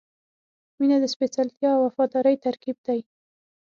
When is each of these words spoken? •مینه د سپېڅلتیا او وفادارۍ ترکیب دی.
•مینه 0.79 0.97
د 1.01 1.05
سپېڅلتیا 1.13 1.69
او 1.75 1.81
وفادارۍ 1.87 2.35
ترکیب 2.45 2.77
دی. 2.87 2.99